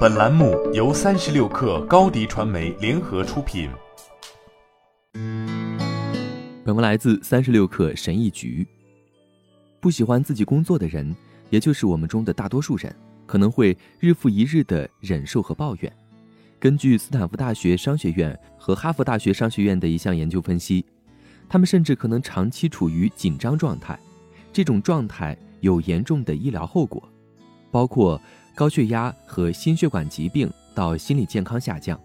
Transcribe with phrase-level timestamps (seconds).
[0.00, 3.70] 本栏目由三十六氪高低传媒联合出品。
[6.64, 8.66] 本文来自三十六氪神译局。
[9.80, 11.16] 不喜欢自己工作的人，
[11.48, 12.94] 也就是我们中的大多数人，
[13.26, 15.90] 可能会日复一日的忍受和抱怨。
[16.58, 20.84] 根据斯坦福大学商学院和哈佛大学商学院的一项研究分析，
[21.48, 23.98] 他们甚至可能长期处于紧张状态。
[24.52, 27.02] 这种状态有严重的医疗后果，
[27.70, 28.20] 包括
[28.54, 31.98] 高血压和心血管疾病到心理健康下降。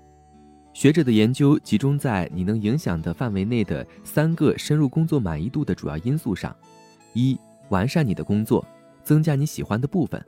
[0.73, 6.53] 学者的研究集中在你能影响的范围内的三个深入工作满意度的主要因素上：
[7.13, 8.65] 一、完善你的工作，
[9.03, 10.23] 增加你喜欢的部分，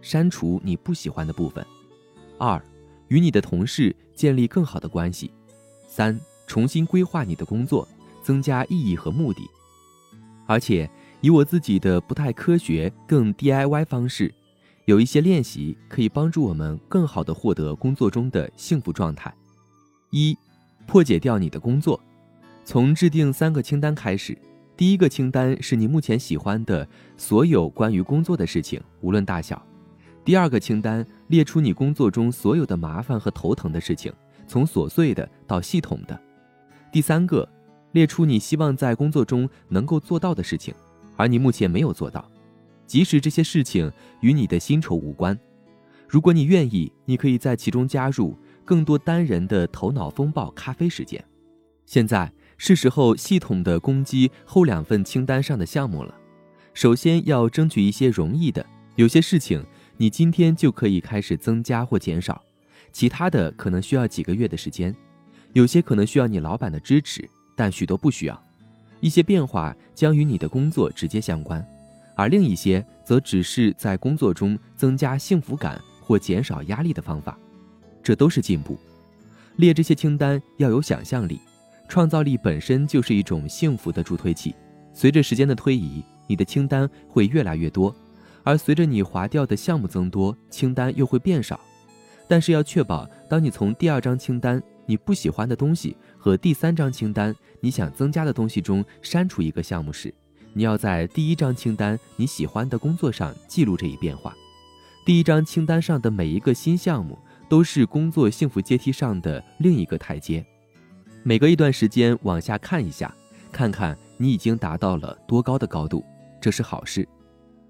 [0.00, 1.64] 删除你不喜欢的部分；
[2.38, 2.62] 二、
[3.08, 5.30] 与你的同事建立更好的关系；
[5.88, 7.86] 三、重新规划你的工作，
[8.22, 9.42] 增加意义和目的。
[10.46, 10.88] 而且，
[11.20, 14.32] 以我自己的不太科学、更 DIY 方式，
[14.88, 19.30] 有一些练习可以帮助我们更好地获得工作中的幸福状态。
[20.08, 20.34] 一、
[20.86, 22.00] 破解掉你的工作，
[22.64, 24.34] 从制定三个清单开始。
[24.78, 29.62] 第一个清单是你目前喜欢的所有关于工作的事情，无论大小。
[30.24, 34.10] 第二个清单列出你工作中所有的麻烦和头疼的事情，
[34.46, 36.18] 从琐碎的到系统的。
[36.90, 37.46] 第三个，
[37.92, 40.72] 列出你希望在工作中能够做到的事情，
[41.14, 42.26] 而你目前没有做到，
[42.88, 45.38] 即使这些事情与你的薪酬无关。
[46.08, 51.24] 如果你愿意，你可以在其中加入更多单人的头脑风暴咖啡时间。
[51.86, 52.32] 现在。
[52.60, 56.12] 是时候系统的攻击后两份清单上的项目了。
[56.74, 58.66] 首先要争取一些容易的，
[58.96, 59.64] 有些事情
[59.96, 62.42] 你今天就可以开始增加或减少，
[62.90, 64.92] 其他的可能需要几个月的时间。
[65.52, 68.44] 有些可能需要你老板的支持，但许多不需要。
[68.98, 71.64] 一些变化将与你的工作直接相关，
[72.18, 77.38] 而另一些则只是在工作中增加幸福感或减少压力的方法。
[78.02, 78.76] 这都是进步。
[79.54, 81.38] 列这些清单要有想象力。
[81.88, 84.54] 创造力本身就是一种幸福的助推器。
[84.92, 87.94] 随着时间的推移，你的清单会越来越多，
[88.42, 91.58] 而随着你划掉的项目增多，清单又会变少。
[92.26, 100.12] 但是要确保，当你从第二张清单你不喜欢的东西和第三张清单你想增加的东西中删除一个项目时，
[100.58, 104.36] 你要在第一张清单你喜欢的工作上记录这一变化。
[105.06, 107.16] 第一张清单上的每一个新项目
[107.48, 110.44] 都是工作幸福阶梯上的另一个台阶。
[111.22, 113.14] 每隔一段时间往下看一下，
[113.52, 116.04] 看看你已经达到了多高的高度，
[116.40, 117.08] 这是好事。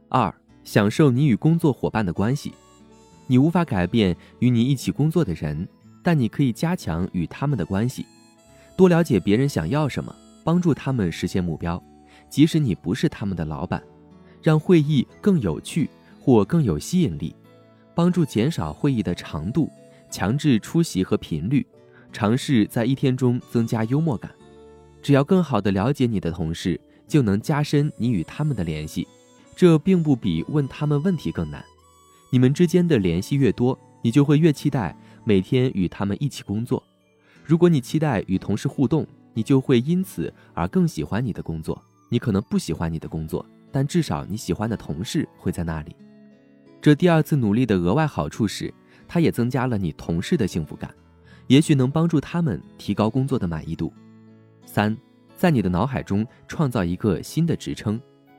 [0.08, 0.34] 二，
[0.64, 2.54] 享受你与工作伙伴的关系。
[3.26, 5.68] 你无法改变与你一起工作的人，
[6.02, 8.06] 但你可以加强与他们的关系，
[8.78, 11.82] 多了解别人想要什么，帮助他们实现目标。
[12.28, 13.82] 即使你不是他们的老板，
[14.42, 15.88] 让会议更有趣
[16.20, 17.34] 或更有吸引力，
[17.94, 19.70] 帮助减少会议的长度，
[20.10, 21.66] 强制出席和频率。
[22.10, 24.32] 尝试在一天中增加幽默感，
[25.02, 29.06] 只要更好地了解你的同事，就能加深你与他们的联系。
[29.54, 31.62] 这并不比问他们问题更难。
[32.30, 36.82] 你们之间的联系越多，你就会越期待每天与他们一起工作。
[37.44, 41.80] 如果你期待与同事互动，你就会因此而更喜欢你的工作。
[42.08, 45.94] 你可能不喜欢你的工作，但至少你喜欢的同事会在那里。
[46.80, 48.72] 这第二次努力的额外好处是，
[49.06, 50.94] 它也增加了你同事的幸福感。
[51.48, 53.92] 也许能帮助他们提高工作的满意度。
[54.66, 54.94] 三，
[55.34, 57.98] 在你的脑海中创造一个新的职称。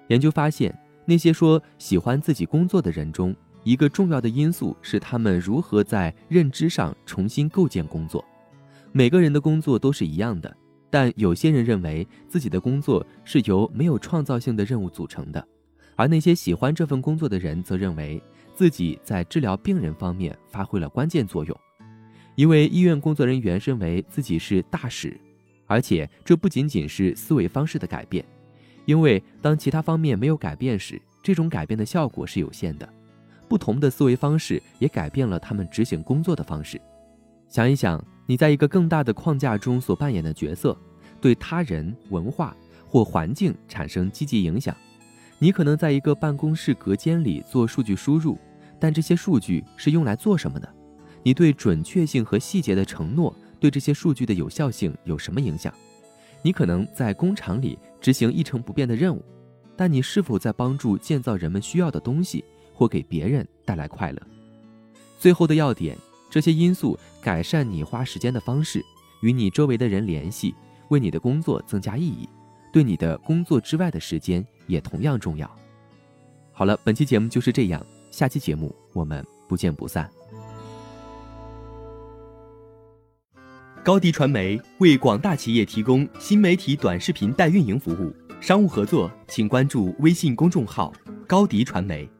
[0.09, 0.71] 研究发现，
[1.05, 8.23] 那些说喜欢自己工作的人中，一个重要的因素是他们如何在认知上重新构建工作。
[8.91, 10.55] 每个人的工作都是一样的，
[10.89, 15.47] 但有些人认为自己的工作是由没有创造性的任务组成的，
[15.95, 18.21] 而那些喜欢这份工作的人则认为
[18.55, 21.57] 自己在治疗病人方面发挥了关键作用。
[22.35, 25.19] 一位医院工作人员认为自己是大使，
[25.67, 28.25] 而且这不仅仅是思维方式的改变，
[28.85, 32.87] 因为当其他方面没有改变时，这种改变的效果是有限的。
[33.47, 36.79] 不同的思维方式也改变了他们执行工作的方式。
[37.47, 40.77] 想一想，你在一个更大的框架中所扮演的角色，
[41.19, 42.55] 对他人、文化
[42.87, 44.75] 或环境产生积极影响。
[45.39, 48.37] 你可能在一个办公室隔间里做数据输入，
[48.79, 50.71] 但这些数据是用来做什么的？
[51.23, 55.73] 你对准确性和细节的承诺对这些数据的有效性有什么影响？
[56.43, 59.25] 你可能在工厂里执行一成不变的任务，
[59.75, 62.45] 但你是否在帮助建造人们需要的东西
[62.75, 64.21] 或给别人带来快乐？
[65.17, 65.97] 最后的要点，
[66.29, 68.83] 这些因素改善你花时间的方式
[69.21, 70.53] 与你周围的人联系
[70.89, 72.29] 为你的工作增加意义
[72.71, 75.49] 对你的工作之外的时间也同样重要。
[76.51, 80.09] 好了本期节目就是这样下期节目我们不见不散。
[83.83, 90.93] 高迪传媒为广大企业提供新媒体短视频代运营服务商务合作请关注微信公众号
[91.25, 92.18] 高迪传媒。